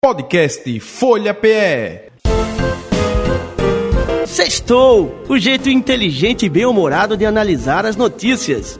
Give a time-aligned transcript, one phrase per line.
[0.00, 2.12] Podcast Folha PE.
[4.28, 5.24] Sextou!
[5.28, 8.78] O jeito inteligente e bem-humorado de analisar as notícias.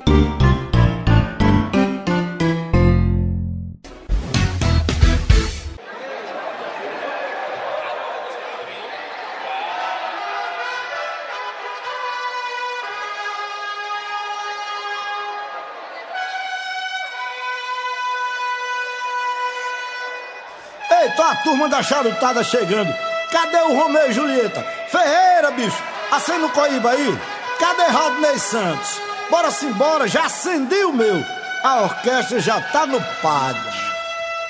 [21.79, 22.93] Da charutada chegando.
[23.31, 24.65] Cadê o Romeu e Julieta?
[24.89, 25.81] Ferreira, bicho.
[26.11, 27.19] Acende o coíba aí.
[27.59, 29.01] Cadê Rodney Santos?
[29.31, 31.23] Bora simbora, já acendi o meu.
[31.63, 33.79] A orquestra já tá no padre.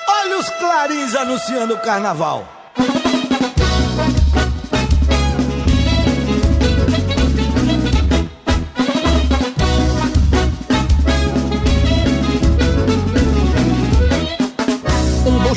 [0.08, 2.46] Olha os clarins anunciando o carnaval.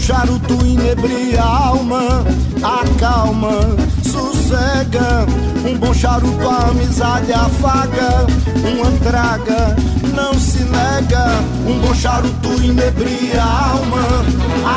[0.02, 2.26] Charuto inebria a alma,
[2.64, 5.26] acalma, sossega.
[5.63, 8.26] Um bom charuto a amizade afaga,
[8.66, 9.76] uma traga
[10.16, 11.27] não se nega.
[11.68, 14.26] Um bom charuto inebria a alma,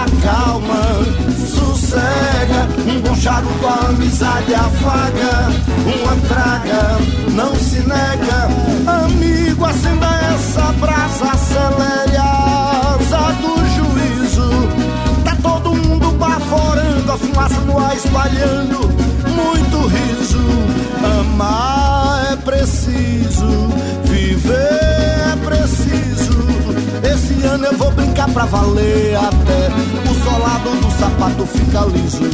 [0.04, 0.82] acalma,
[1.38, 2.68] sossega.
[2.86, 5.50] Um bom charuto a amizade afaga,
[5.86, 6.98] uma traga
[7.32, 8.48] não se nega.
[9.04, 12.03] Amigo, acenda essa brasa, acelere
[17.14, 18.78] baforando, a fumaça no ar espalhando,
[19.30, 20.40] muito riso.
[21.20, 23.68] Amar é preciso,
[24.04, 26.34] viver é preciso.
[27.02, 29.70] Esse ano eu vou brincar pra valer até
[30.10, 32.24] o solado do sapato fica liso.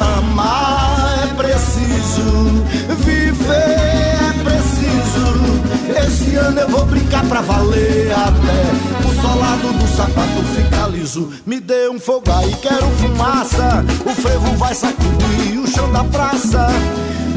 [0.00, 2.64] Amar é preciso,
[2.98, 5.69] viver é preciso.
[5.96, 11.30] Esse ano eu vou brincar pra valer até o solado do sapato fica liso.
[11.46, 13.84] Me dê um fogo aí, quero fumaça.
[14.04, 16.68] O frevo vai sacudir o chão da praça.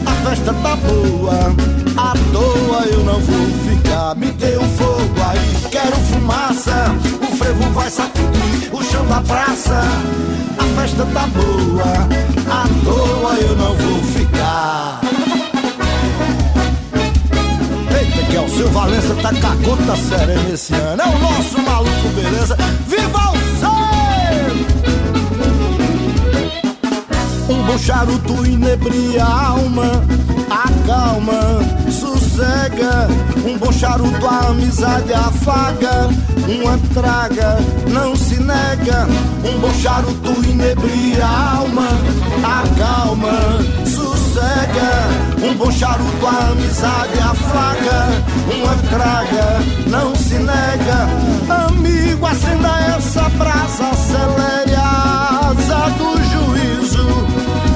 [0.06, 1.34] A festa tá boa,
[1.98, 4.16] à toa eu não vou ficar.
[4.16, 6.96] Me dê um fogo aí, quero fumaça.
[7.22, 9.82] O frevo vai sacudir o chão da praça.
[10.58, 11.84] A festa tá boa,
[12.50, 15.02] à toa eu não vou ficar.
[18.34, 21.04] Que é o seu Valença tá com a conta séria nesse ano.
[21.04, 22.58] É o nosso maluco, beleza?
[22.88, 23.38] Viva o
[27.54, 30.04] Um bom charuto inebria a alma,
[30.50, 31.60] acalma,
[31.92, 33.08] sossega.
[33.46, 36.10] Um bom charuto a amizade afaga,
[36.48, 39.08] uma traga não se nega.
[39.46, 41.88] Um bom charuto inebria a alma,
[42.42, 43.60] acalma,
[45.44, 48.08] Um bom charuto a amizade afaga,
[48.56, 51.08] uma traga não se nega.
[51.68, 57.08] Amigo, acenda essa brasa, acelere a asa do juízo.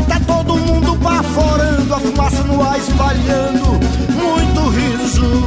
[0.08, 3.80] Tá todo mundo baforando, a fumaça no ar espalhando,
[4.16, 5.44] muito riso.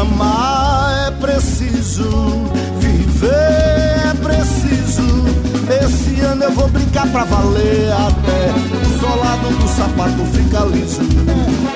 [0.00, 2.44] Amar é preciso,
[2.80, 5.51] viver é preciso.
[5.68, 8.52] Esse ano eu vou brincar pra valer até
[8.84, 11.00] o solado do sapato fica liso.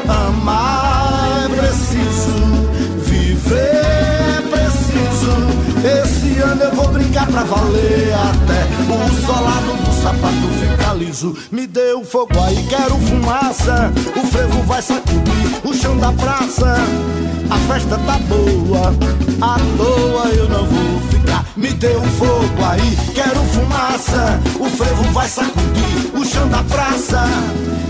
[0.08, 2.32] Amar é preciso,
[3.04, 5.34] viver é preciso.
[5.84, 11.36] Esse ano eu vou brincar pra valer até o solado do sapato fica liso.
[11.50, 13.92] Me dê o fogo aí, quero fumaça.
[14.16, 16.76] O frevo vai sacudir o chão da praça.
[17.48, 18.94] A festa tá boa,
[19.40, 21.35] à toa eu não vou ficar.
[21.56, 24.38] Me dê um fogo aí, quero fumaça.
[24.60, 27.24] O frevo vai sacudir o chão da praça.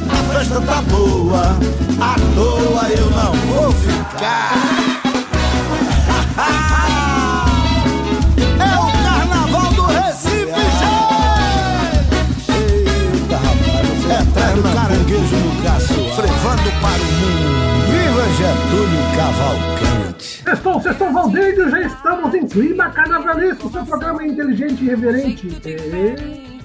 [0.09, 1.43] A festa tá boa,
[2.01, 4.53] à toa eu não vou ficar.
[8.59, 11.33] É o carnaval do Recife, gente!
[12.53, 17.49] Eita, rapaz, eterno caranguejo no braço, frevando para o mundo.
[17.91, 19.86] Viva Getúlio Cavalcante!
[20.47, 25.49] Sextou, sextou, Valdeiro, já estamos em clima carnavalesco, seu programa é inteligente e irreverente.
[25.65, 26.57] E...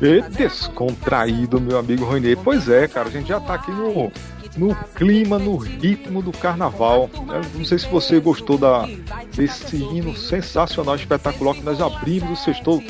[0.00, 2.34] E descontraído, meu amigo Ronê.
[2.34, 4.10] Pois é, cara, a gente já tá aqui no,
[4.56, 7.08] no clima, no ritmo do carnaval.
[7.14, 8.88] Eu não sei se você gostou da,
[9.36, 12.82] desse hino sensacional, espetacular que nós abrimos o sextou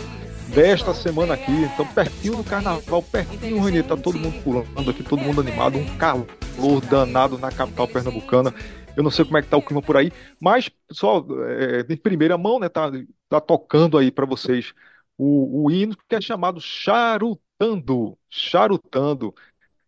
[0.55, 1.69] desta semana aqui.
[1.75, 5.97] Então, pertinho do carnaval, pertinho, Renê, tá todo mundo pulando aqui, todo mundo animado, um
[5.97, 8.55] calor danado na capital pernambucana.
[8.99, 10.11] Eu não sei como é que tá o clima por aí,
[10.41, 12.91] mas, pessoal, é, de primeira mão, né, tá,
[13.29, 14.75] tá tocando aí para vocês
[15.17, 18.19] o, o hino que é chamado Charutando.
[18.29, 19.33] Charutando.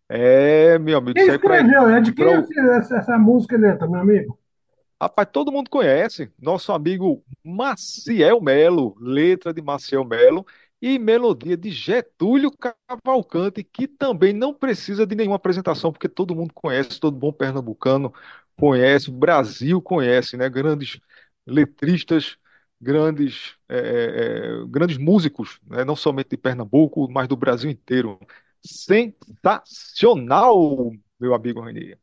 [0.07, 1.89] É, meu amigo, Quem aí pra- escreveu?
[1.89, 4.39] É de quem pra- esse- essa, essa música, letra, meu amigo?
[5.01, 6.31] Rapaz, todo mundo conhece.
[6.41, 10.45] Nosso amigo Maciel Melo, letra de Maciel Melo,
[10.81, 12.51] e melodia de Getúlio
[12.87, 18.11] Cavalcante, que também não precisa de nenhuma apresentação, porque todo mundo conhece, todo bom pernambucano
[18.61, 20.49] conhece, o Brasil conhece, né?
[20.49, 20.99] Grandes
[21.45, 22.37] letristas,
[22.79, 25.83] grandes, é, é, é, grandes músicos, né?
[25.85, 28.19] Não somente de Pernambuco, mas do Brasil inteiro.
[28.63, 31.99] Sensacional, meu amigo Renier.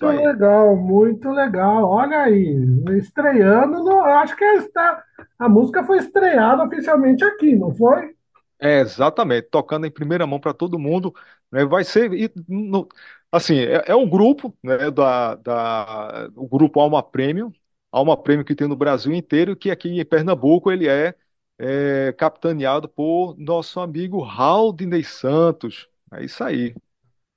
[0.00, 0.08] É Muito aí.
[0.08, 1.84] legal, muito legal.
[1.90, 2.56] Olha aí,
[2.98, 5.04] estreando, no, acho que está,
[5.38, 8.14] a música foi estreada oficialmente aqui, não foi?
[8.58, 11.12] É, exatamente, tocando em primeira mão para todo mundo,
[11.50, 12.86] né, vai ser, e, no-
[13.32, 17.50] assim, é, é um grupo, né, da, da, o grupo Alma Premium,
[17.90, 21.14] Alma Premium que tem no Brasil inteiro, que aqui em Pernambuco ele é,
[21.58, 26.74] é capitaneado por nosso amigo Haldinei Santos, é isso aí.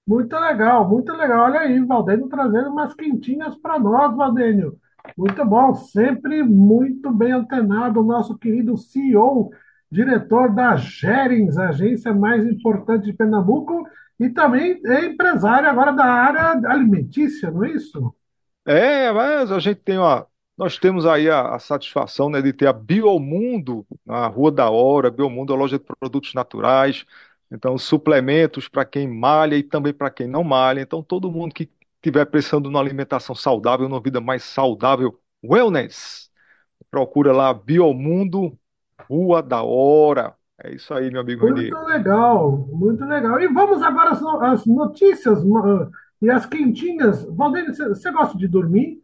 [0.07, 1.45] Muito legal, muito legal.
[1.45, 4.77] Olha aí, Valdênio trazendo umas quentinhas para nós, Valdênio.
[5.17, 9.51] Muito bom, sempre muito bem antenado, o nosso querido CEO,
[9.91, 13.83] diretor da Gerins, a agência mais importante de Pernambuco,
[14.19, 18.15] e também é empresário agora da área alimentícia, não é isso?
[18.67, 20.27] É, mas a gente tem uma,
[20.57, 25.11] nós temos aí a, a satisfação, né, de ter a Biomundo na Rua da Hora.
[25.11, 27.05] Biomundo é uma loja de produtos naturais,
[27.51, 30.81] então suplementos para quem malha e também para quem não malha.
[30.81, 36.31] Então todo mundo que estiver precisando de uma alimentação saudável, uma vida mais saudável, wellness,
[36.91, 38.57] procura lá Biomundo,
[39.09, 40.35] Rua da Hora.
[40.63, 41.77] É isso aí, meu amigo Muito Renê.
[41.85, 43.39] legal, muito legal.
[43.41, 45.89] E vamos agora às no- às notícias ma-
[46.21, 47.23] e as quentinhas.
[47.25, 49.03] Valdênio, você gosta de dormir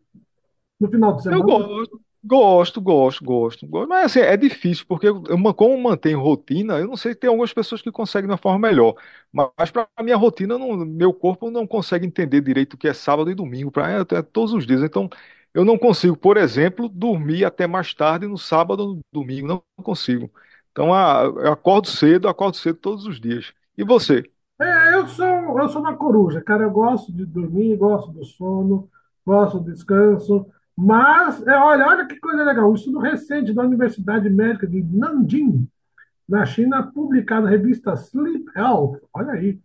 [0.79, 1.43] no final de Eu semana?
[1.43, 3.87] gosto, gosto, gosto, gosto, gosto.
[3.89, 7.29] Mas assim, é difícil, porque eu, eu- como eu mantenho rotina, eu não sei, tem
[7.29, 8.95] algumas pessoas que conseguem de uma forma melhor.
[9.31, 12.93] Mas para a minha rotina, não- meu corpo não consegue entender direito o que é
[12.93, 14.81] sábado e domingo, para é, é todos os dias.
[14.83, 15.09] Então,
[15.53, 19.47] eu não consigo, por exemplo, dormir até mais tarde no sábado ou no domingo.
[19.47, 20.31] Não consigo.
[20.71, 20.87] Então,
[21.39, 23.53] eu acordo cedo, acordo cedo todos os dias.
[23.77, 24.23] E você?
[24.59, 26.63] É, eu sou, eu sou uma coruja, cara.
[26.63, 28.89] Eu gosto de dormir, gosto do sono,
[29.25, 30.45] gosto do descanso.
[30.77, 32.69] Mas, é, olha, olha que coisa legal.
[32.71, 35.67] Um estudo recente da Universidade Médica de Nanjing,
[36.27, 39.59] na China, publicado na revista Sleep Health, olha aí,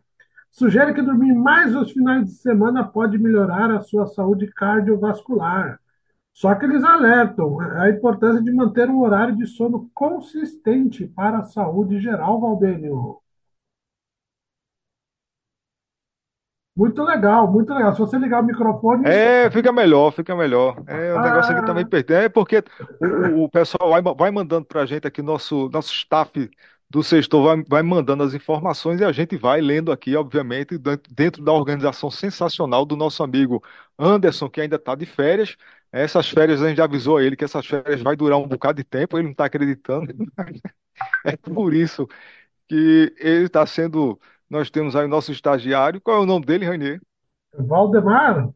[0.51, 5.79] sugere que dormir mais nos finais de semana pode melhorar a sua saúde cardiovascular.
[6.37, 11.45] Só que eles alertam a importância de manter um horário de sono consistente para a
[11.45, 13.21] saúde geral, Valdênio.
[16.77, 17.93] Muito legal, muito legal.
[17.95, 20.83] Se você ligar o microfone, É, fica melhor, fica melhor.
[20.87, 22.13] É, o negócio aqui ah, também perde.
[22.15, 22.63] É porque
[22.99, 26.51] o, o- pessoal vai, vai mandando pra gente aqui, nosso, nosso staff
[26.91, 30.77] do Sextou vai, vai mandando as informações e a gente vai lendo aqui, obviamente,
[31.11, 33.63] dentro da organização sensacional do nosso amigo
[33.99, 35.57] Anderson, que ainda está de férias.
[35.93, 38.85] Essas férias, a gente avisou a ele que essas férias vai durar um bocado de
[38.85, 40.13] tempo, ele não está acreditando.
[41.27, 42.09] É por isso
[42.67, 44.19] que ele está sendo.
[44.49, 46.01] Nós temos aí o nosso estagiário.
[46.01, 46.99] Qual é o nome dele, Rainê?
[47.53, 48.49] Valdemar,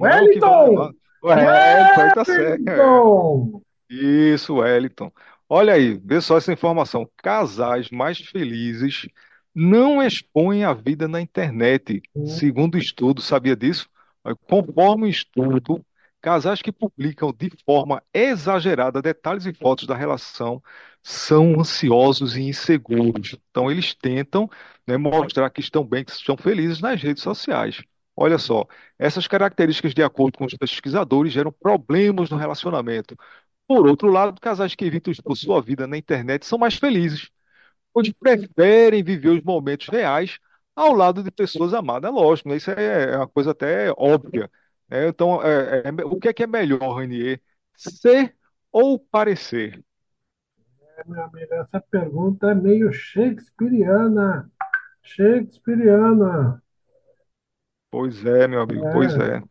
[0.00, 0.92] Wellington!
[1.22, 1.54] Valdemar.
[1.54, 2.64] É, tá certo.
[2.64, 3.62] Wellington!
[3.90, 5.12] Isso, Wellington.
[5.48, 7.08] Olha aí, vê só essa informação.
[7.16, 9.06] Casais mais felizes
[9.54, 13.88] não expõem a vida na internet, segundo estudo, sabia disso?
[14.48, 15.84] Conforme estudo,
[16.20, 20.62] casais que publicam de forma exagerada detalhes e fotos da relação
[21.02, 23.36] são ansiosos e inseguros.
[23.50, 24.48] Então, eles tentam,
[24.86, 27.82] né, mostrar que estão bem, que estão felizes nas redes sociais.
[28.16, 28.64] Olha só,
[28.98, 33.16] essas características, de acordo com os pesquisadores, geram problemas no relacionamento.
[33.68, 37.30] Por outro lado, casais que evitam expor sua vida na internet são mais felizes,
[37.94, 40.38] onde preferem viver os momentos reais
[40.74, 42.10] ao lado de pessoas amadas.
[42.10, 42.56] É lógico, né?
[42.56, 44.50] Isso é é uma coisa até óbvia.
[44.88, 45.08] Né?
[45.08, 47.40] Então, é- é- o que é que é melhor, Renier?
[47.76, 48.36] Ser
[48.72, 49.82] ou parecer?
[51.06, 54.50] Meu amigo, essa pergunta é meio shakespeariana.
[55.02, 56.62] Shakespeariana.
[57.90, 59.42] Pois é, meu amigo, pois É, é.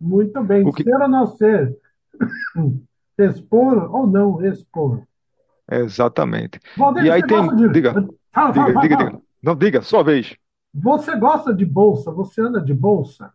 [0.00, 0.66] muito bem.
[0.66, 0.82] O que...
[0.82, 1.76] Ser ou não ser?
[3.18, 5.02] Expor ou não expor?
[5.70, 6.60] Exatamente.
[7.04, 7.56] E aí tem.
[7.56, 7.68] de.
[7.68, 9.22] Diga, Fala, fala, diga, fala, diga, diga.
[9.42, 10.36] Não, diga, sua vez.
[10.74, 12.12] Você gosta de bolsa?
[12.12, 13.32] Você anda de bolsa?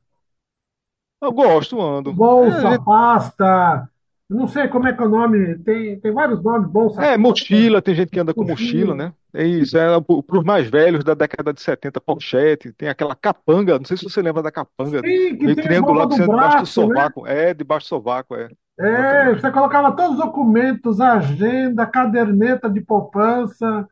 [1.21, 2.11] Eu gosto, ando.
[2.17, 3.89] Bolsa, É, pasta,
[4.29, 7.81] não sei como é que é o nome, tem, tem vários nomes, bolsa, É, mochila,
[7.81, 8.95] tem gente que anda com mochila, mochila.
[8.95, 9.13] né?
[9.33, 13.79] É isso, é para os mais velhos da década de 70, pochete, tem aquela capanga,
[13.79, 16.95] não sei se você lembra da capanga, Sim, que meio do assim, debaixo do né?
[17.05, 17.25] sovaco.
[17.25, 18.51] É, debaixo do sovaco, é.
[18.79, 23.87] É, você colocava todos os documentos, agenda, caderneta de poupança,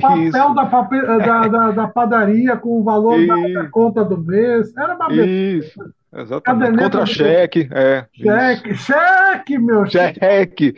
[0.00, 4.18] papel Isso, da, pape- da, da, da padaria com o valor da, da conta do
[4.18, 5.32] mês, era uma beleza.
[5.58, 5.80] isso,
[6.14, 6.78] exatamente.
[6.78, 8.24] Contra-cheque, é, isso.
[8.24, 10.20] cheque, cheque, meu cheque.
[10.20, 10.74] Cheque.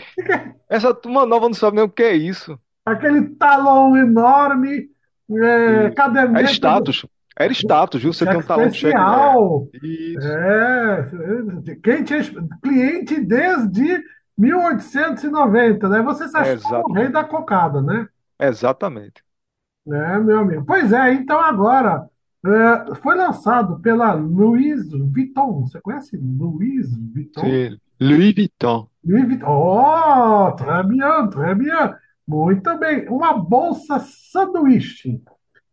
[0.69, 2.59] Essa turma nova não sabe nem o que é isso.
[2.85, 4.89] aquele talão enorme,
[5.31, 7.07] é, caderneta do status.
[7.39, 8.13] Era status, viu?
[8.13, 8.97] Você tem cheque um talão de cheque.
[8.97, 9.01] É.
[9.01, 9.69] especial.
[9.83, 10.29] Isso.
[10.29, 12.21] É, quem tinha
[12.63, 14.03] cliente desde
[14.37, 16.03] 1890, né?
[16.03, 18.09] Você se achava o rei da cocada, né?
[18.39, 19.23] Exatamente.
[19.89, 20.65] É, meu amigo.
[20.67, 22.10] Pois é, então agora
[22.45, 25.67] é, foi lançado pela Louis Vuitton.
[25.67, 27.41] Você conhece Louis Vuitton?
[27.43, 27.79] Sim.
[28.01, 28.89] Louis Vuitton.
[29.05, 29.47] Louis Vuitton.
[29.47, 31.95] Oh, très bien, très bien.
[32.27, 33.09] Muito bem.
[33.09, 35.21] Uma bolsa sanduíche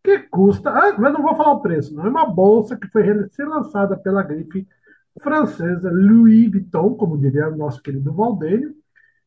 [0.02, 0.70] que custa.
[0.70, 2.06] Ah, eu não vou falar o preço, não.
[2.06, 4.66] É uma bolsa que foi recém-lançada pela grife
[5.22, 8.70] francesa Louis Vuitton, como diria o nosso querido Valdênio.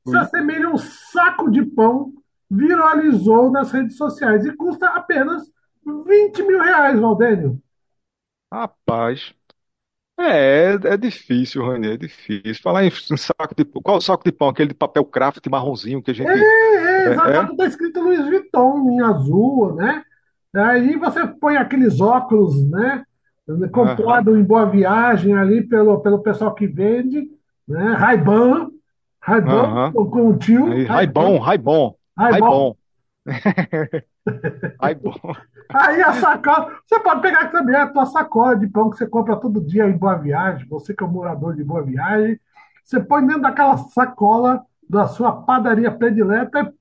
[0.06, 0.18] Se Oui.
[0.18, 2.14] assemelha a um saco de pão,
[2.50, 5.44] viralizou nas redes sociais e custa apenas
[5.86, 7.62] 20 mil reais, Valdênio.
[8.52, 9.34] Rapaz.
[10.20, 12.62] É, é difícil, Rony, é difícil.
[12.64, 13.82] Falar em, em saco de pão.
[13.82, 14.50] Qual é o saco de pão?
[14.50, 16.48] Aquele de papel craft marronzinho que a É, gente.
[17.04, 17.12] é, É?
[17.12, 17.12] é?
[17.12, 20.04] exato, está escrito Louis Vuitton em azul, né?
[20.56, 23.06] Aí você põe aqueles óculos, né?
[23.82, 24.26] Aham.
[24.26, 27.30] Comprado em Boa Viagem ali pelo, pelo pessoal que vende,
[27.68, 27.94] né?
[27.94, 28.70] Ray-Ban,
[29.22, 29.94] Ray-Ban Aham.
[29.94, 32.68] com com o tio, Aí, Ray-Ban, Raibon, Raibon, Ray-Ban.
[32.70, 32.78] Raibon,
[34.82, 35.16] Raibon.
[35.74, 39.38] Aí a sacola, você pode pegar também a tua sacola de pão que você compra
[39.38, 42.40] todo dia em Boa Viagem, você que é um morador de Boa Viagem,
[42.84, 46.74] você põe dentro daquela sacola da sua padaria predileta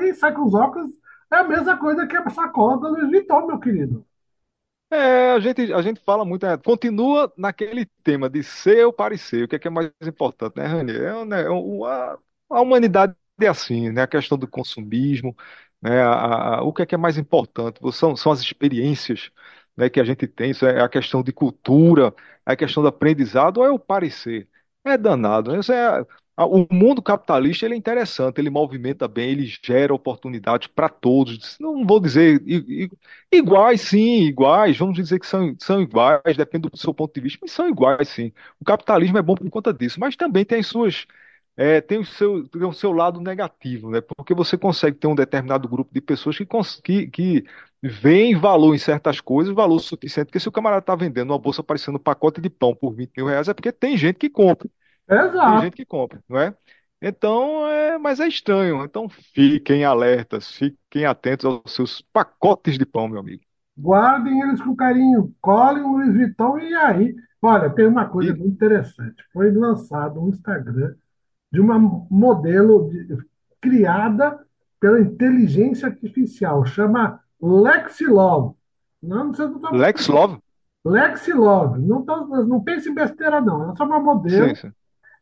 [0.00, 0.90] e, sai com os óculos.
[1.30, 4.04] É a mesma coisa que a sacola Louis Vuitton, meu querido.
[4.90, 6.56] É, a gente, a gente fala muito, né?
[6.56, 10.64] Continua naquele tema de ser ou parecer, o que é, que é mais importante, né,
[10.66, 10.92] Rani?
[10.92, 14.02] É, né, um- a, a humanidade é assim, né?
[14.02, 15.36] A questão do consumismo,
[15.82, 16.02] né?
[16.02, 17.80] A, a- o que é, que é mais importante?
[17.92, 19.30] São, são as experiências,
[19.76, 22.14] né, que a gente tem, isso é a questão de cultura,
[22.46, 24.48] é a questão do aprendizado, ou é o parecer?
[24.84, 25.60] É danado, né?
[25.60, 26.04] Isso é,
[26.36, 31.56] a- o mundo capitalista ele é interessante, ele movimenta bem, ele gera oportunidades para todos.
[31.60, 32.40] Não vou dizer
[33.32, 34.76] Iguais, sim, iguais.
[34.78, 38.08] Vamos dizer que são, são iguais, depende do seu ponto de vista, mas são iguais,
[38.08, 38.32] sim.
[38.60, 41.06] O capitalismo é bom por conta disso, mas também tem as suas,
[41.58, 44.00] é, tem o seu, tem o seu lado negativo, né?
[44.00, 46.46] Porque você consegue ter um determinado grupo de pessoas que,
[46.82, 47.44] que, que
[47.82, 51.62] veem valor em certas coisas, valor suficiente, porque se o camarada está vendendo uma bolsa
[51.62, 54.68] parecendo um pacote de pão por 20 mil reais, é porque tem gente que compra.
[55.44, 55.58] Tem Exato.
[55.58, 56.56] gente que compra, não é?
[57.02, 58.84] Então, é, mas é estranho.
[58.84, 63.42] Então, fiquem alertas, fiquem atentos aos seus pacotes de pão, meu amigo.
[63.78, 67.14] Guardem eles com carinho, colhem o Louis Vuitton e aí.
[67.40, 69.22] Olha, tem uma coisa E muito interessante.
[69.32, 70.94] Foi lançado um Instagram
[71.52, 73.18] de uma modelo de-
[73.60, 74.38] criada
[74.80, 78.54] pela inteligência artificial, chama Lexilove.
[79.02, 80.38] Não, não sei se eu estou Lex Love?
[80.84, 81.80] Lexilove.
[81.80, 83.62] Não, tô- não pense em besteira, não.
[83.62, 84.56] Ela é só uma Sim, modelo.
[84.56, 84.72] sim.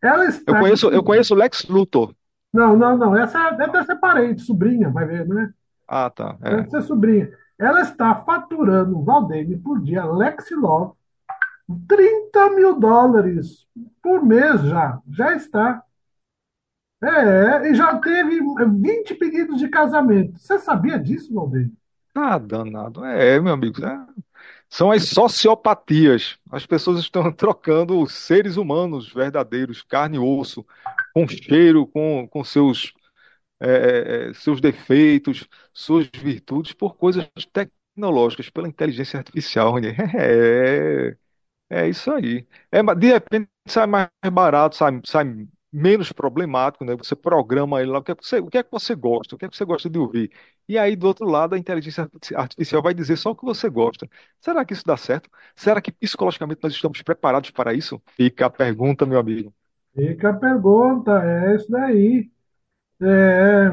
[0.02, 0.58] Ela Eu está.
[0.60, 2.14] conheço, eu conheço Lex Luthor.
[2.52, 3.16] Não, não, não.
[3.16, 5.50] Essa é- deve ser parente, sobrinha, vai ver, né?
[5.88, 6.36] Ah, tá.
[6.40, 6.68] Deve É.
[6.68, 7.30] ser sobrinha.
[7.58, 10.92] Ela está faturando, Valdene, por dia, Lexilove,
[11.88, 13.66] 30 mil dólares
[14.02, 15.00] por mês já.
[15.10, 15.82] Já está.
[17.02, 18.40] É, e já teve
[18.80, 20.38] 20 pedidos de casamento.
[20.38, 21.72] Você sabia disso, Valdene?
[22.14, 23.04] Ah, danado.
[23.04, 23.84] É, meu amigo.
[23.84, 24.06] é.
[24.70, 26.38] São as sociopatias.
[26.50, 30.66] As pessoas estão trocando os seres humanos verdadeiros, carne e osso,
[31.14, 32.92] com cheiro, com, com seus,
[33.60, 33.68] é,
[34.26, 39.72] é, é, seus defeitos, suas virtudes, por coisas tecnológicas, pela inteligência artificial.
[39.72, 39.88] Rony.
[40.16, 41.16] É,
[41.70, 42.46] É isso aí.
[42.72, 46.96] É, de repente sai mais barato, sai, sai menos problemático, né?
[46.96, 49.34] Você programa ele lá, o que é que você, o que é que você gosta,
[49.34, 50.32] o que é que você gosta de ouvir.
[50.68, 53.68] E aí, do outro lado, a inteligência arti- artificial vai dizer só o que você
[53.68, 54.08] gosta.
[54.40, 55.30] Será que isso dá certo?
[55.54, 58.00] Será que psicologicamente nós estamos preparados para isso?
[58.16, 59.54] Fica a pergunta, meu amigo.
[59.94, 62.30] Fica a pergunta, é isso daí.
[63.02, 63.70] É,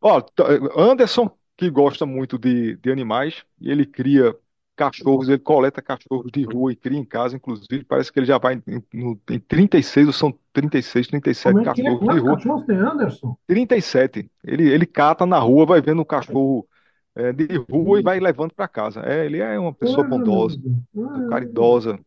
[0.00, 0.42] Ó, t-
[0.76, 4.34] Anderson, que gosta muito de, de animais, ele cria
[4.80, 7.84] cachorros, ele coleta cachorros de rua e cria em casa, inclusive.
[7.84, 11.06] Parece que ele já vai em, no, em 36, ou são 36,
[11.44, 11.64] como 37 é é?
[11.64, 12.38] cachorros de rua.
[12.38, 13.36] cachorros tem Anderson?
[13.46, 14.30] 37.
[14.44, 16.66] Ele, ele cata na rua, vai vendo um cachorro
[17.14, 19.02] é, de rua e vai levando para casa.
[19.04, 20.58] É, ele é uma pessoa Coisa bondosa,
[20.94, 21.28] linda.
[21.28, 21.98] caridosa.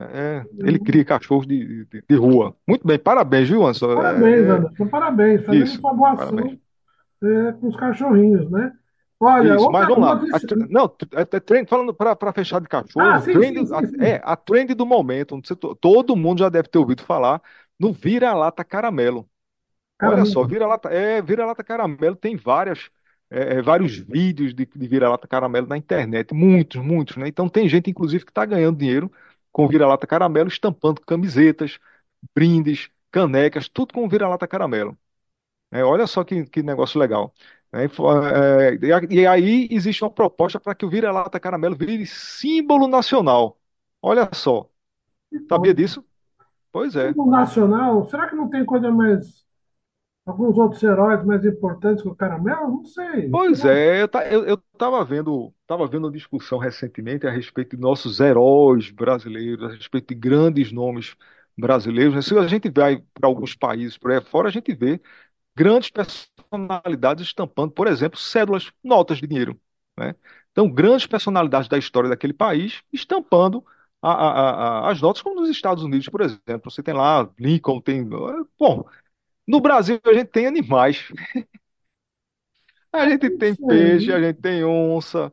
[0.00, 2.56] É, ele cria cachorros de, de, de rua.
[2.66, 3.88] Muito bem, parabéns, viu, Anderson?
[3.94, 5.44] Parabéns, É, é, Anderson, parabéns.
[5.44, 6.52] Fazendo isso, sua boa parabéns.
[6.52, 6.60] ação
[7.22, 8.72] é, com os cachorrinhos, né?
[9.22, 10.20] Olha, Isso, mas vamos lá.
[10.30, 13.66] A não, tr- é- é trend, falando para fechar de Ah, cachorro, sim, trend, sim,
[13.66, 15.40] sim, a- é a trend do momento.
[15.44, 17.42] Sei, todo mundo já deve ter ouvido falar
[17.78, 19.28] no vira-lata caramelo.
[20.00, 22.90] Olha só, vira-lata, é, vira-lata caramelo tem várias,
[23.30, 27.28] é, é, vários vídeos de, de vira-lata caramelo na internet, muitos, muitos, né?
[27.28, 29.12] Então tem gente, inclusive, que está ganhando dinheiro
[29.52, 31.78] com vira-lata caramelo, estampando camisetas,
[32.34, 34.96] brindes, canecas, tudo com vira-lata caramelo.
[35.70, 35.84] né?
[35.84, 37.34] Olha só que, que negócio legal.
[37.74, 37.86] É,
[39.10, 43.58] e aí existe uma proposta para que o vira-lata caramelo vire símbolo nacional.
[44.02, 44.68] Olha só,
[45.48, 46.04] sabia disso?
[46.72, 47.12] Pois é.
[47.14, 49.42] no nacional, será que não tem coisa mais.
[50.26, 52.68] Alguns outros heróis mais importantes que o Caramelo?
[52.68, 53.30] Não sei.
[53.30, 57.76] Pois é, eu, ta- eu, eu tava vendo, tava vendo uma discussão recentemente a respeito
[57.76, 61.16] de nossos heróis brasileiros, a respeito de grandes nomes
[61.56, 62.26] brasileiros.
[62.26, 65.00] Se a gente vai para alguns países por aí fora, a gente vê
[65.56, 69.60] grandes personalidades estampando, por exemplo, cédulas, notas de dinheiro,
[69.98, 70.14] né?
[70.52, 73.64] Então, grandes personalidades da história daquele país estampando
[74.02, 76.70] a- a- a- as notas, como nos Estados Unidos, por exemplo.
[76.70, 78.04] Você tem lá Lincoln, tem.
[78.58, 78.84] Bom,
[79.48, 81.06] no Brasil a gente tem animais.
[82.92, 85.32] A gente tem peixe, a gente tem onça,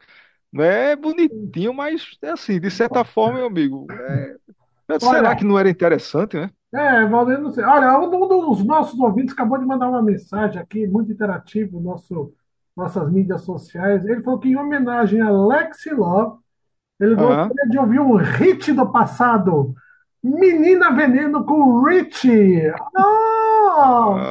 [0.54, 0.92] né?
[0.94, 3.94] É bonitinho, mas é assim, de certa forma, meu amigo,
[4.90, 6.52] é- será Olha, que não era interessante, né?
[6.74, 7.64] É, Valdir, não sei.
[7.64, 12.34] Olha, um dos nossos ouvintes acabou de mandar uma mensagem aqui, muito interativo, no nosso,
[12.76, 14.06] nossas mídias sociais.
[14.06, 16.38] Ele falou que, em homenagem a Lexi Love,
[17.00, 19.74] ele gostaria de ouvir um hit do passado.
[20.24, 22.72] Menina Veneno com Richie.
[22.96, 24.24] Ah,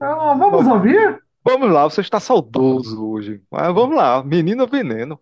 [0.00, 1.22] Ah, ah, vamos ouvir?
[1.44, 3.42] vamos lá, você está saudoso hoje.
[3.50, 5.20] Mas vamos lá, Menino Veneno.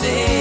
[0.00, 0.39] Você,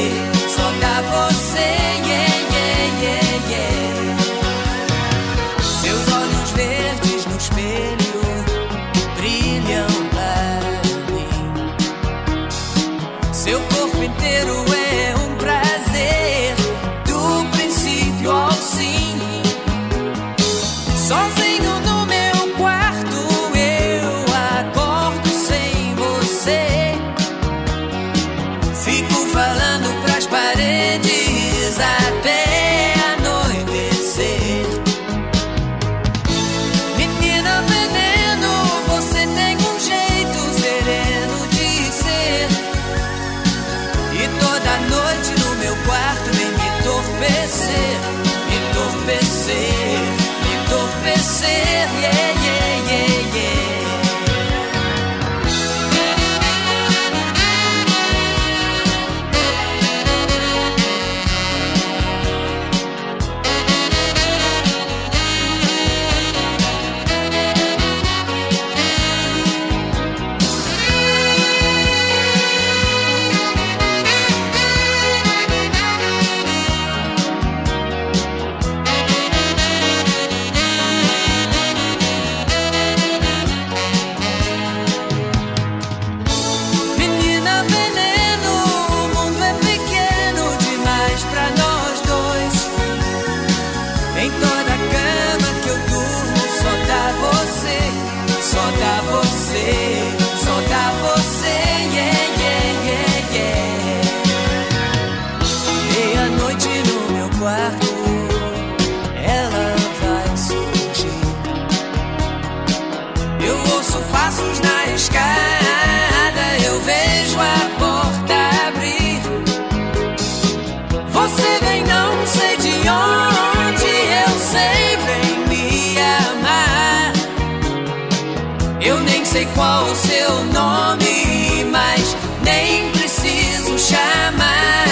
[129.39, 134.89] sei qual o seu nome, mas nem preciso chamar.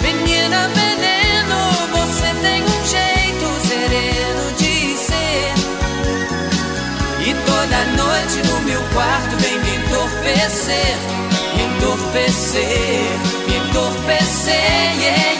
[0.00, 1.58] Menina veneno,
[1.90, 5.54] você tem um jeito sereno de ser.
[7.26, 10.96] E toda noite no meu quarto vem me entorpecer,
[11.56, 13.10] me entorpecer,
[13.48, 15.35] me entorpecer, yeah,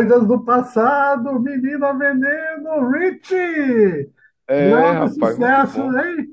[0.00, 4.10] coisas do passado, Menina Veneno, Richie!
[4.48, 5.98] É, rapaz, muito sucesso, bom.
[5.98, 6.28] hein?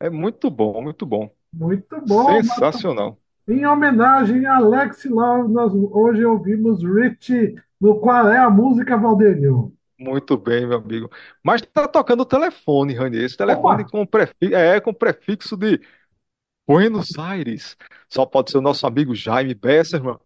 [0.00, 1.30] É muito bom, muito bom.
[1.52, 2.42] Muito bom.
[2.42, 3.18] Sensacional.
[3.46, 9.72] Em homenagem a Alex Love, nós hoje ouvimos Richie no Qual é a Música, Valdênio?
[9.98, 11.10] Muito bem, meu amigo.
[11.42, 13.18] Mas tá tocando o telefone, Rani.
[13.18, 13.90] Esse telefone Opa!
[13.90, 15.80] com prefixo, é, com prefixo de
[16.66, 17.76] Buenos Aires.
[18.08, 20.18] Só pode ser o nosso amigo Jaime Besserman.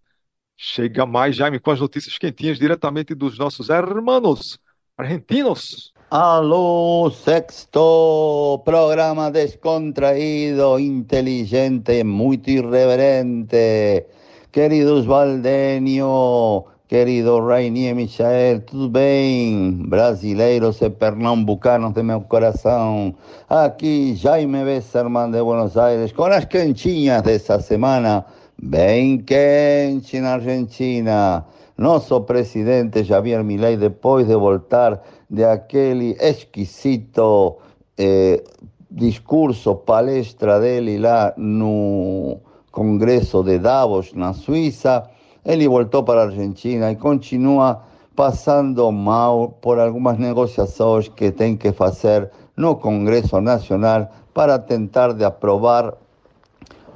[0.64, 4.60] Chega mais, Jaime, com as notícias quentinhas diretamente dos nossos hermanos
[4.96, 5.92] argentinos.
[6.08, 14.06] Aló, sexto programa descontraído, inteligente, muy irreverente.
[14.52, 19.82] Queridos Valdenio, querido Rainier Michael, tudo bem?
[19.88, 23.16] Brasileiros e pernambucanos de meu coração.
[23.48, 28.24] Aqui Jaime Besserman de Buenos Aires, com as quentinhas dessa semana.
[28.64, 31.44] Bem quente na Argentina.
[31.76, 37.56] Nosso presidente Javier Milei, depois de voltar de aquele exquisito
[37.98, 38.40] eh,
[38.88, 42.38] discurso, palestra dele lá no
[42.70, 45.10] Congresso de Davos, na Suíça,
[45.44, 47.82] ele voltou para Argentina e continua
[48.14, 55.24] passando mal por algumas negociações que tem que fazer no Congresso Nacional para tentar de
[55.24, 55.94] aprovar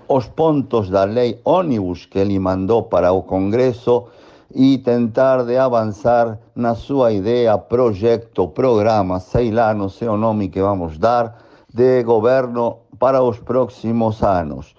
[0.09, 4.05] os pontos da lei ônibus que ele mandou para o Congresso
[4.55, 10.61] e tentar de avançar na sua ideia, projeto, programa, sei lá, não sei nome que
[10.61, 11.39] vamos dar,
[11.73, 14.75] de governo para os próximos anos.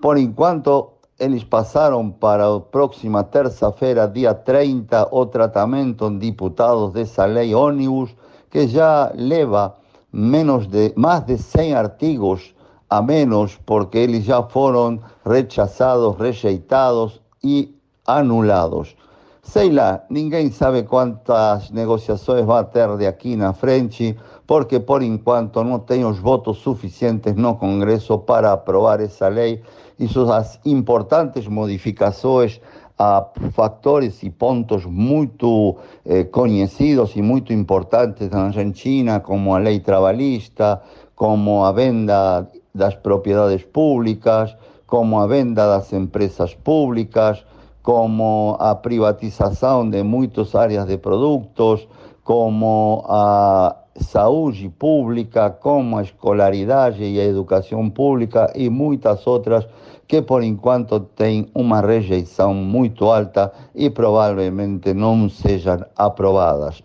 [0.00, 7.24] Por enquanto, eles passaram para a próxima terça-feira, dia 30, o tratamento em diputados dessa
[7.24, 8.14] lei ônibus,
[8.50, 9.74] que já leva
[10.12, 12.53] menos de, mais de 100 artigos
[12.88, 17.74] a menos, porque eles já foram rechazados, rejeitados e
[18.06, 18.96] anulados.
[19.42, 24.16] Sei lá, ninguém sabe quantas negociações vai ter de aqui na frente,
[24.46, 29.62] porque por enquanto não tem os votos suficientes no Congresso para aprovar essa lei
[29.98, 32.60] e suas importantes modificações
[32.98, 39.80] a fatores e pontos muito eh, conhecidos e muito importantes na Argentina, como a lei
[39.80, 40.80] trabalhista,
[41.14, 47.44] como a venda das propriedades públicas, como a venda das empresas públicas,
[47.82, 51.86] como a privatização de muitas áreas de produtos,
[52.24, 59.68] como a saúde pública, como a escolaridade e a pública e muitas outras
[60.08, 66.82] que por enquanto têm uma rejeição muito alta e provavelmente não sejam aprovadas.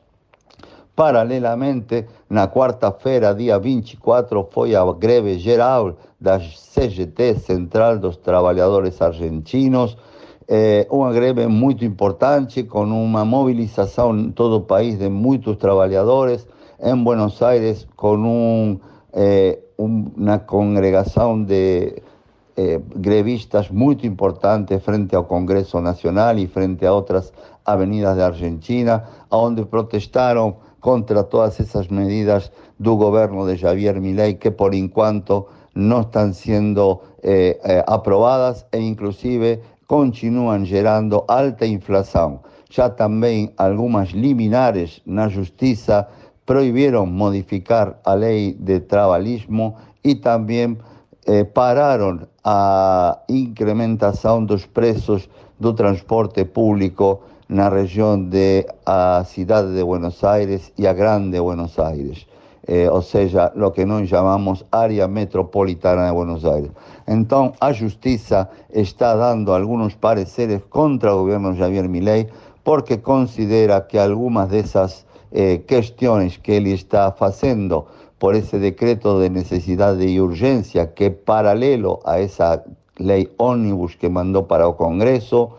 [1.00, 9.96] Paralelamente, na quarta-feira, dia 24, foi a greve geral da CGT, Central dos Trabalhadores Argentinos,
[10.46, 16.46] eh, uma greve muito importante, com uma mobilização em todo o país de muitos trabalhadores,
[16.84, 18.80] em Buenos Aires, com um,
[19.14, 22.04] eh, um, uma congregação de
[22.58, 27.32] eh, grevistas muito importante frente ao Congresso Nacional e frente a outras
[27.66, 34.52] avenidas da Argentina, onde protestaram contra todas essas medidas do governo de Javier Milei que
[34.52, 42.42] por enquanto não estão sendo eh, eh, aprovadas e inclusive continuam gerando alta inflação.
[42.70, 46.08] Já também algumas liminares na justiça
[46.46, 50.78] proibiram modificar a lei de trabalhismo e também
[51.26, 59.84] eh, pararam a incrementação dos preços do transporte público na região de a cidade de
[59.84, 62.28] Buenos Aires e a Grande Buenos Aires,
[62.68, 66.70] eh, ou seja, o que nós chamamos área metropolitana de Buenos Aires.
[67.08, 72.28] Então, a Justiça está dando alguns pareceres contra o governo Javier Milei
[72.64, 77.88] porque considera que algumas dessas eh, questões que ele está fazendo
[78.20, 82.64] por esse decreto de necessidade e urgência que é paralelo a essa
[83.00, 85.50] lei ônibus que mandou para o Congresso,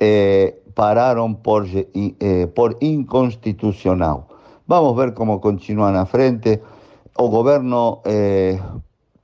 [0.00, 4.28] eh, pararam por, eh, por inconstitucional.
[4.68, 6.60] Vamos ver como continua na frente.
[7.18, 8.60] O governo eh,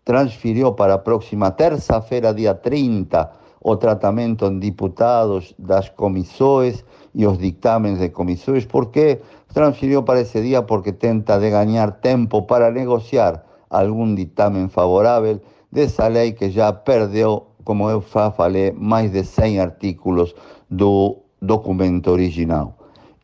[0.03, 6.83] transferiu para a próxima terça-feira, dia 30, o tratamento em diputados das comissões
[7.15, 8.65] e os dictámenes de comissões.
[8.65, 9.21] Por que
[9.53, 10.62] transferiu para esse dia?
[10.62, 15.38] Porque tenta de ganhar tempo para negociar algum dictamen favorável
[15.71, 20.35] dessa lei que já perdeu, como eu já falei, mais de 100 artículos
[20.71, 22.74] do documento original.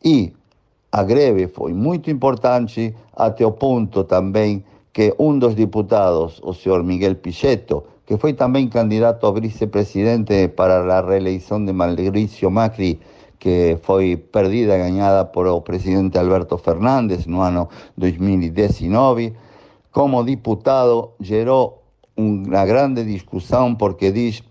[0.03, 0.33] E
[0.91, 6.83] a greve foi muito importante até o ponto também que um dos diputados, o senhor
[6.83, 12.99] Miguel Pichetto, que foi também candidato a vice-presidente para a reeleição de Mauricio Macri,
[13.37, 19.33] que foi perdida e ganhada por o presidente Alberto Fernández no ano 2019,
[19.91, 21.83] como diputado gerou
[22.17, 24.43] uma grande discussão porque diz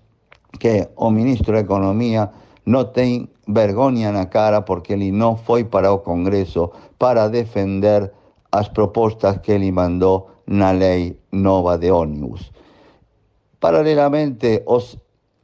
[0.58, 2.30] que o ministro da Economia
[2.64, 8.12] não tem vergonha na cara porque ele não foi para o Congresso para defender
[8.52, 12.52] as propostas que ele mandou na lei nova de ônibus.
[13.58, 14.98] Paralelamente, os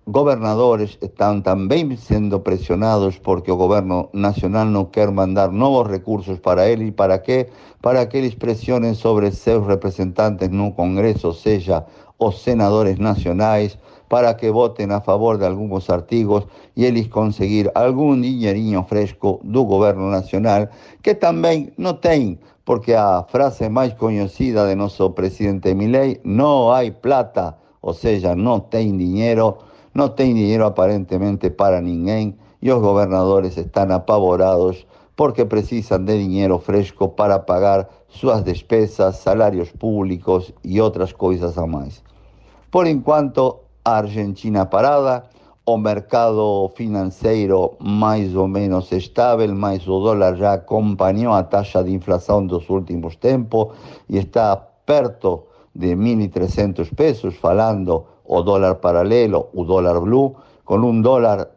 [0.06, 6.66] gobernadores están también siendo presionados porque el gobierno nacional no quiere mandar nuevos recursos para
[6.68, 7.50] él y para qué?
[7.80, 11.86] Para que ellos presionen sobre sus representantes no Congreso, sea
[12.18, 13.78] os senadores nacionales,
[14.14, 16.46] para que voten a favor de algunos artigos
[16.76, 20.70] y ellos conseguir algún dinheirinho fresco do gobierno nacional
[21.02, 26.92] que también no tienen, porque a frase más conocida de nuestro presidente Milei, no hay
[26.92, 29.58] plata, o sea, no tienen dinero,
[29.94, 36.60] no tem dinheiro aparentemente para ninguém e os governadores estão apavorados porque precisam de dinheiro
[36.60, 42.00] fresco para pagar suas despesas, salários públicos e outras coisas a mais.
[42.70, 45.24] Por enquanto, a Argentina parada,
[45.66, 51.92] o mercado financeiro mais ou menos estável, mas o dólar já acompanhou a taxa de
[51.92, 53.68] inflação dos últimos tempos
[54.08, 61.02] e está perto de 1.300 pesos, falando o dólar paralelo, o dólar blue, con un
[61.02, 61.50] dólar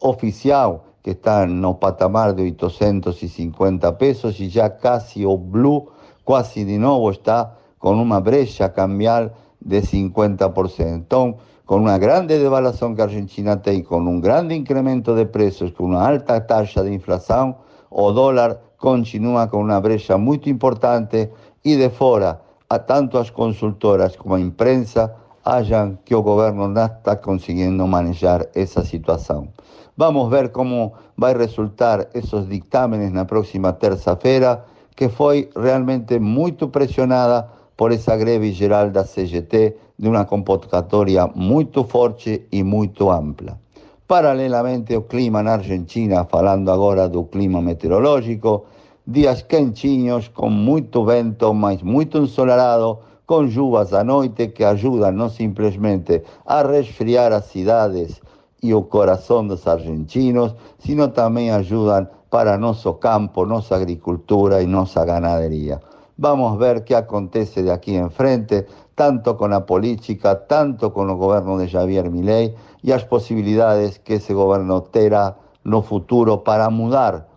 [0.00, 5.88] oficial que está no patamar de 850 pesos y ya casi o blue,
[6.26, 10.94] casi de nuevo está con una brecha cambial de 50%.
[10.94, 15.86] Entonces, con una grande devaluación que Argentina tiene, con un grande incremento de precios, con
[15.86, 17.56] una alta tasa de inflación,
[17.90, 24.16] o dólar continúa con una brecha muy importante y de fuera a tanto las consultoras
[24.16, 29.50] como a imprensa hayan que el gobierno no está consiguiendo manejar esa situación.
[29.96, 36.20] Vamos a ver cómo va a resultar esos dictámenes la próxima terça-feira, que fue realmente
[36.20, 42.90] muy presionada por esa greve geral da CGT de una convocatoria muy fuerte y muy
[43.10, 43.58] amplia.
[44.06, 48.64] Paralelamente, o clima en Argentina, falando agora do clima meteorológico,
[49.04, 55.28] días quentinhos, con mucho vento, mas muito ensolarado, com chuvas à noite que ajudam não
[55.28, 58.20] simplesmente a resfriar as cidades
[58.62, 65.04] e o coração dos argentinos, sino também ajudam para nosso campo, nossa agricultura e nossa
[65.04, 65.80] ganaderia.
[66.18, 71.04] Vamos ver o que acontece de aqui em frente, tanto com a política, tanto com
[71.06, 76.70] o governo de Javier Milei e as possibilidades que esse governo terá no futuro para
[76.70, 77.28] mudar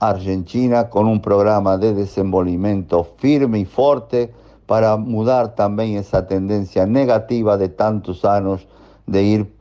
[0.00, 4.30] a Argentina com um programa de desenvolvimento firme e forte
[4.66, 8.66] para mudar también esa tendencia negativa de tantos años
[9.06, 9.54] de ir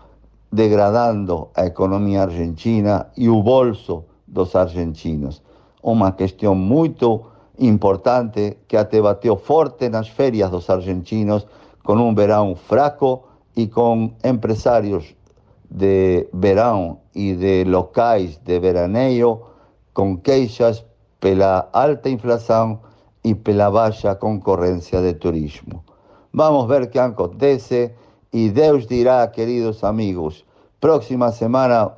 [0.49, 5.43] degradando a economía argentina y el bolso los argentinos.
[5.83, 6.89] Una cuestión muy
[7.57, 11.47] importante que até bateu forte las ferias los argentinos
[11.83, 15.15] con un verano fraco y con empresarios
[15.69, 19.43] de verano y de locais de veraneio
[19.93, 20.85] con queixas
[21.19, 22.79] pela alta inflación
[23.21, 25.83] y pela baixa concorrencia de turismo.
[26.31, 27.95] Vamos a ver qué acontece
[28.31, 30.45] y Deus dirá, queridos amigos,
[30.79, 31.93] próxima semana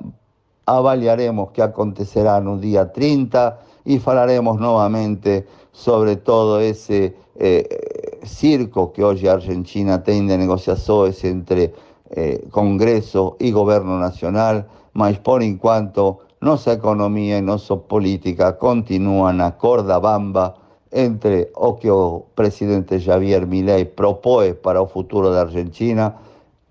[0.66, 9.04] avaliaremos qué acontecerá no día 30 y falaremos nuevamente sobre todo ese eh, circo que
[9.04, 11.72] hoy Argentina tiene de negociaciones entre
[12.10, 19.56] eh, Congreso y Gobierno Nacional, mas por enquanto nuestra economía y nuestra política continúan a
[19.56, 20.56] corda bamba
[20.90, 26.16] entre o que o presidente Javier Milei propõe para o futuro da Argentina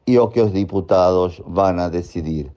[0.08, 2.52] e o que os diputados vão a decidir.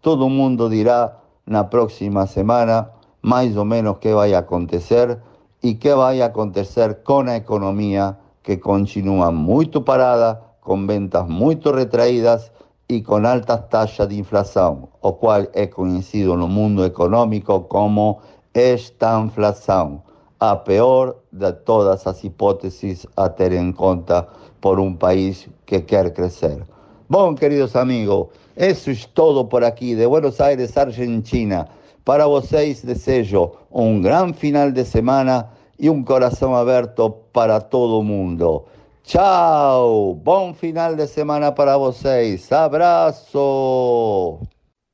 [0.00, 2.90] Todo mundo dirá na próxima semana
[3.22, 5.18] mais ou menos o que vai acontecer
[5.62, 12.50] e que vai acontecer com a economia que continua muito parada, com ventas muito retraídas
[12.88, 18.20] e com altas taxas de inflação, o qual é conhecido no mundo econômico como
[18.52, 20.02] estanflação
[20.40, 24.26] a peor de todas as hipóteses a ter em conta
[24.60, 26.64] por um país que quer crescer.
[27.08, 31.68] Bom, queridos amigos, isso é todo por aqui de Buenos Aires, Argentina.
[32.04, 38.64] Para vocês desejo um gran final de semana e um coração aberto para todo mundo.
[39.04, 40.14] Tchau!
[40.16, 42.50] Bom final de semana para vocês.
[42.50, 44.40] Abraço!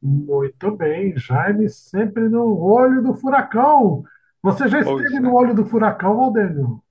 [0.03, 4.05] Muito bem, Jaime sempre no olho do furacão.
[4.43, 5.21] Você já Pois esteve é.
[5.21, 6.83] no olho do furacão, Valdênio?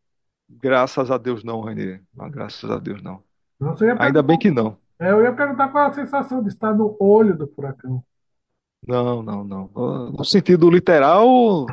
[0.49, 2.01] Graças a Deus não, Renê.
[2.31, 3.21] Graças a Deus não.
[3.99, 4.77] Ainda bem que não.
[4.99, 8.03] É, eu ia perguntar qual é a sensação de estar no olho do furacão.
[8.85, 9.69] Não, não, não.
[10.11, 11.65] No sentido literal,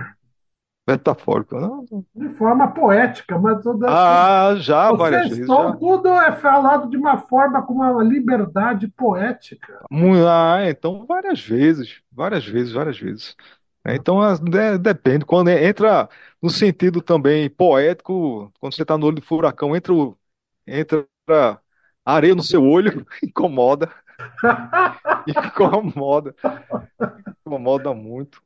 [0.88, 1.56] metafórico.
[1.58, 1.84] Não.
[2.14, 5.46] De forma poética, mas toda Ah, já, várias vezes.
[5.46, 5.72] Já.
[5.76, 9.80] tudo é falado de uma forma com uma liberdade poética.
[10.26, 13.36] Ah, então várias vezes, várias vezes, várias vezes.
[13.86, 15.24] É, Então de- depende.
[15.24, 16.08] Quando entra
[16.42, 19.92] no sentido também poético, quando você está no olho do furacão, entra,
[20.66, 21.06] entra
[22.04, 23.90] areia no seu olho, incomoda,
[25.26, 26.34] incomoda,
[27.44, 28.42] incomoda muito.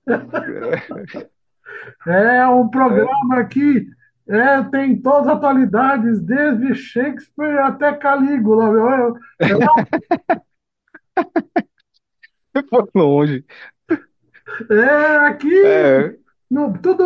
[2.06, 3.86] É, É um programa que
[4.28, 8.70] é, tem todas as atualidades, desde Shakespeare até Calígula.
[8.72, 9.16] meu.
[12.54, 13.44] É, foi longe.
[14.70, 16.14] é aqui, É,
[16.50, 17.04] no, tudo.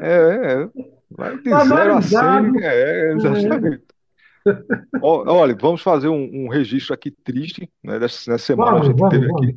[0.00, 0.70] é, é.
[1.10, 2.52] Vai de zero a analisado.
[2.52, 3.84] cem, é, exatamente.
[3.90, 3.95] Ó,
[5.00, 9.02] Olha, vamos fazer um, um registro aqui triste, né, dessa, nessa semana a Vamos, gente
[9.02, 9.52] vamos, teve vamos.
[9.52, 9.56] aqui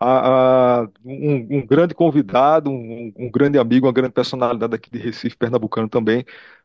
[0.00, 4.98] a- a- um, um grande convidado, um, um grande amigo, uma grande personalidade aqui de
[4.98, 6.24] Recife, pernambucano também,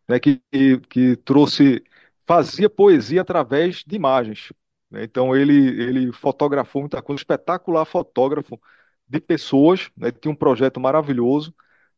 [0.09, 1.83] né, que, que, que trouxe,
[2.27, 4.51] fazia poesia através de imagens.
[4.91, 5.03] né?
[5.05, 8.59] Então ele, ele fotografou muita coisa, espetacular fotógrafo
[9.07, 11.53] de pessoas, né, tinha um projeto maravilhoso,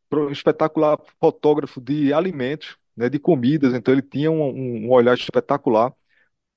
[0.10, 5.93] pro- espetacular fotógrafo de alimentos, né, de comidas, então ele tinha um, um olhar espetacular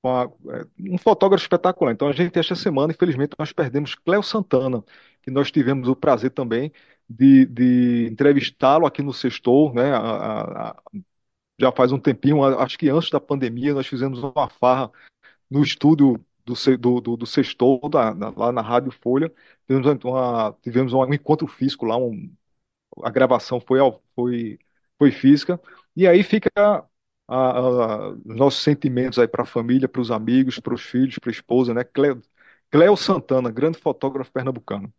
[0.01, 0.25] com a-
[0.55, 1.91] é, um fotógrafo espetacular.
[1.93, 4.83] Então, a gente, esta semana, infelizmente, nós perdemos Cléo Santana,
[5.21, 6.71] que nós tivemos o prazer também
[7.09, 9.91] de, de entrevistá-lo aqui no Sextou, né?
[9.93, 10.83] a- a- a-
[11.59, 14.91] já faz um tempinho, acho que antes da pandemia, nós fizemos uma farra
[15.49, 19.31] no estúdio do, do, do, da- na- lá na Rádio Folha.
[19.67, 22.31] Tivemos, uma, tivemos um encontro físico lá, um,
[23.03, 23.79] a gravação foi,
[24.15, 24.59] foi,
[24.97, 25.59] foi física.
[25.99, 26.85] E aí fica a-
[27.27, 31.29] a- os nossos sentimentos aí para a família, para os amigos, para os filhos, para
[31.29, 31.83] a esposa, né?
[31.83, 32.21] Cleo,
[32.71, 34.93] Cleo Santana, grande fotógrafo pernambucano.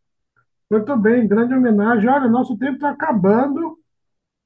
[0.71, 2.09] Muito bem, grande homenagem.
[2.09, 3.79] Olha, nosso tempo está acabando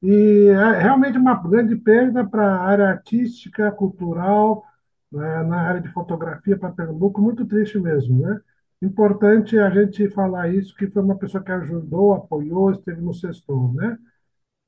[0.02, 4.64] e é realmente uma grande perda para a área artística, cultural,
[5.12, 7.20] né, na área de fotografia para Pernambuco.
[7.22, 8.40] Muito triste mesmo, né?
[8.82, 13.72] Importante a gente falar isso, que foi uma pessoa que ajudou, apoiou, esteve no sextou,
[13.74, 13.98] né?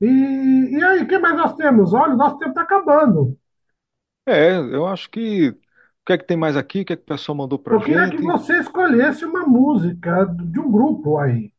[0.01, 0.07] E,
[0.77, 1.93] e aí, o que mais nós temos?
[1.93, 3.37] Olha, o nosso tempo está acabando.
[4.25, 5.49] É, eu acho que.
[5.49, 5.57] O
[6.07, 6.81] que é que tem mais aqui?
[6.81, 8.21] O que é que o pessoal mandou pra Eu queria que gente?
[8.21, 11.53] você escolhesse uma música de um grupo aí.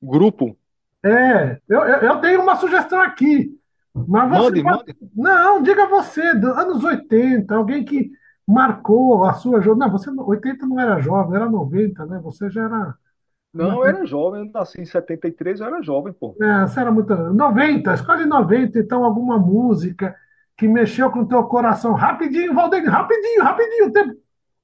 [0.00, 0.56] Grupo?
[1.04, 3.58] É, eu, eu, eu tenho uma sugestão aqui.
[3.94, 4.96] Mas você Mande, pode- mande.
[5.14, 8.10] Não, diga você, anos 80, alguém que
[8.46, 9.92] marcou a sua jornada.
[9.92, 12.18] Não, você 80 não era jovem, era 90, né?
[12.20, 12.94] Você já era.
[13.52, 16.34] Não, eu era jovem, eu nasci em 73, eu era jovem, pô.
[16.40, 17.14] É, você era muito.
[17.14, 20.14] 90, escolhe 90, então, alguma música
[20.56, 21.92] que mexeu com o teu coração.
[21.92, 23.86] Rapidinho, Valdeir, rapidinho, rapidinho.
[23.88, 24.14] o Tempo.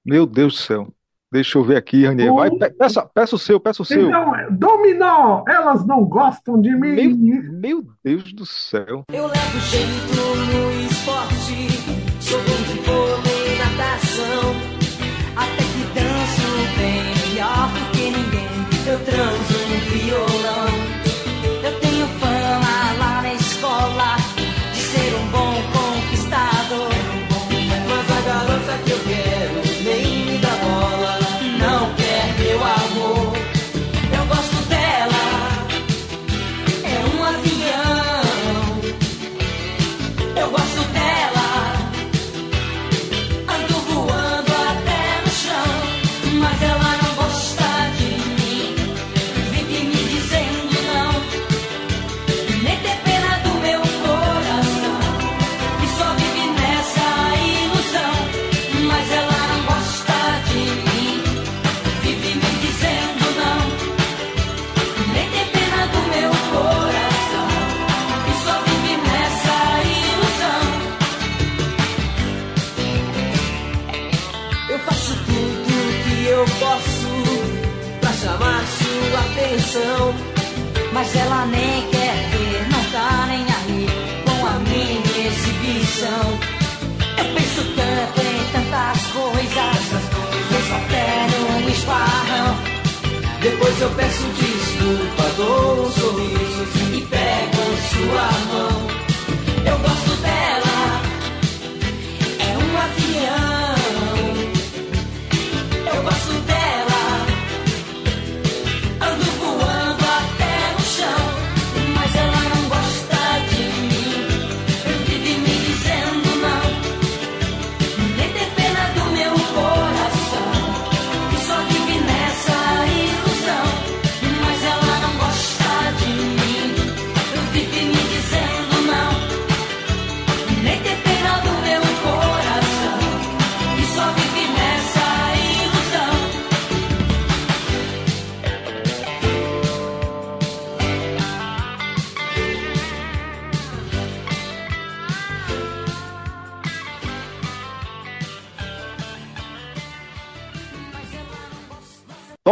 [0.05, 0.89] Meu Deus do céu.
[1.31, 2.33] Deixa eu ver aqui, Ranier.
[2.33, 4.09] Vai, pe- peça, peça o seu, peça o seu.
[4.09, 7.43] Então, Dominó, elas não gostam de Meu, mim.
[7.53, 9.05] meu Deus do céu.
[9.13, 10.17] Eu levo jeito
[10.51, 12.08] no esporte,
[19.19, 20.28] Eu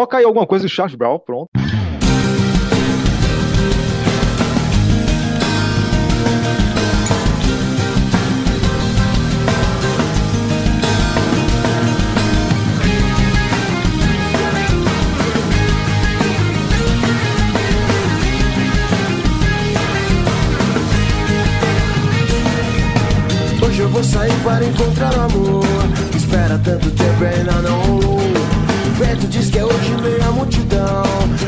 [0.06, 1.50] Toca aí alguma coisa de Charles Brown, pronto.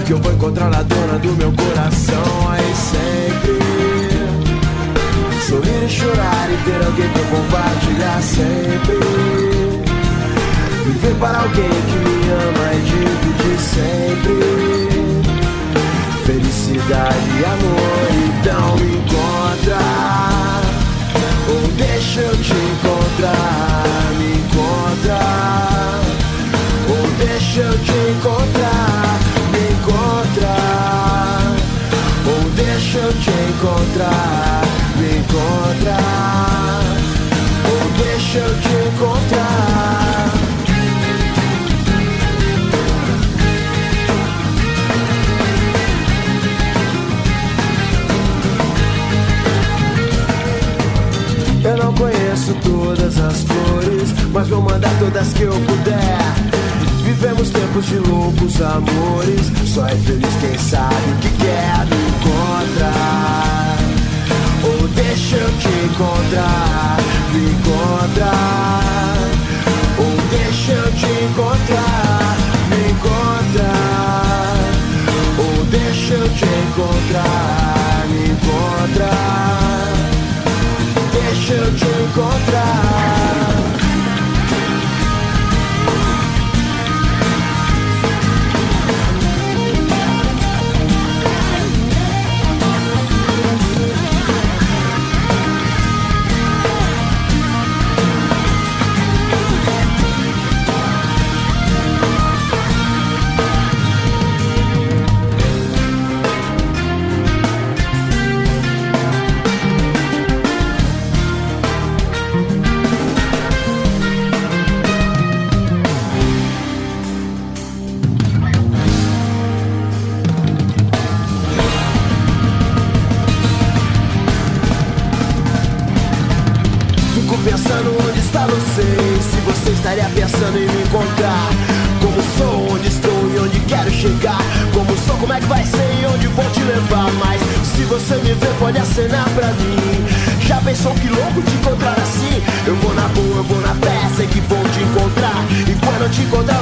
[0.09, 2.50] Que eu vou encontrar a dona do meu coração.
[2.50, 3.59] Aí sempre
[5.46, 8.96] sorrir e chorar e ter alguém pra compartilhar sempre.
[10.86, 14.40] Viver para alguém que me ama e dividir sempre.
[16.24, 19.80] Felicidade e amor, então me encontra.
[21.50, 23.84] Ou deixa eu te encontrar,
[24.16, 25.20] me encontra.
[26.88, 29.07] Ou deixa eu te encontrar,
[35.79, 35.97] encontra.
[37.70, 40.33] Ou deixa eu te encontrar.
[51.64, 56.18] Eu não conheço todas as flores, mas vou mandar todas que eu puder.
[57.05, 63.67] Vivemos tempos de loucos amores, só é feliz quem sabe o que quer encontrar.
[65.31, 66.97] Deixa eu te encontrar,
[67.35, 69.29] me encontrar.
[69.99, 72.07] Ou deixa eu te encontrar,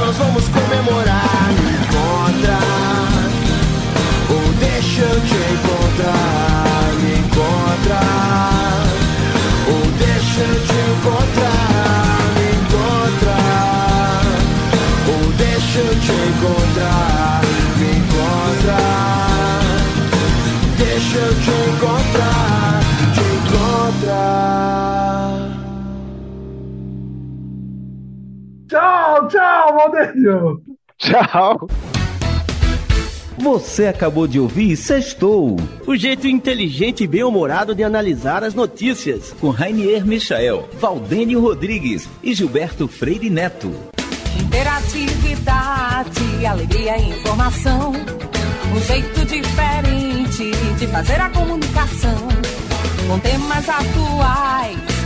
[0.07, 1.53] nós vamos comemorar.
[1.65, 2.59] Me encontra
[4.31, 6.26] Ou deixa eu te encontrar
[29.91, 30.61] tchau.
[30.99, 31.69] Tchau.
[33.39, 35.57] Você acabou de ouvir Sextou.
[35.87, 39.35] O jeito inteligente e bem-humorado de analisar as notícias.
[39.39, 43.71] Com Rainier Michael, Valdênio Rodrigues e Gilberto Freire Neto.
[44.41, 47.93] Interatividade, alegria e informação.
[48.75, 52.17] Um jeito diferente de fazer a comunicação.
[53.07, 55.06] Com temas atuais